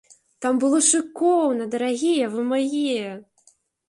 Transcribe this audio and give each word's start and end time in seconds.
Там 0.43 0.53
было 0.61 0.77
шыкоўна, 0.85 1.67
дарагія 1.75 2.31
вы 2.37 2.41
мае! 2.53 3.11